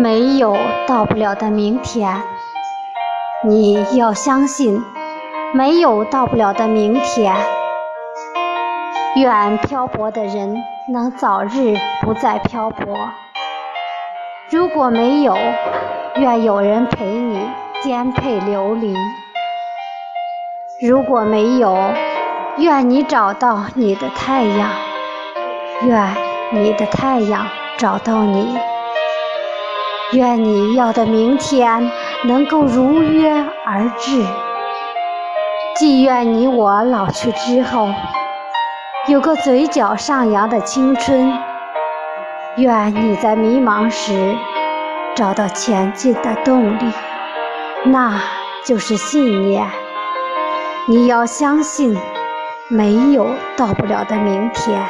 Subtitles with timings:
[0.00, 0.56] 没有
[0.86, 2.22] 到不了的明天。
[3.44, 4.82] 你要相信，
[5.52, 7.36] 没有到不了的明天。
[9.16, 10.56] 愿漂泊的人
[10.88, 12.96] 能早日不再漂泊。
[14.48, 15.36] 如果没有，
[16.16, 17.46] 愿有人陪你
[17.82, 18.94] 颠沛流离。
[20.80, 21.76] 如果没有，
[22.56, 24.70] 愿你找到你的太阳，
[25.82, 26.16] 愿
[26.52, 27.46] 你的太阳
[27.76, 28.56] 找到你。
[30.12, 31.88] 愿你要的明天
[32.24, 33.30] 能够如约
[33.64, 34.24] 而至。
[35.76, 37.88] 既愿你我老去之后，
[39.06, 41.32] 有个嘴角上扬的青春。
[42.56, 44.34] 愿你在迷茫时
[45.14, 46.92] 找到前进的动力，
[47.84, 48.20] 那
[48.64, 49.64] 就是信念。
[50.88, 51.96] 你要相信，
[52.66, 54.82] 没有到不了的明天。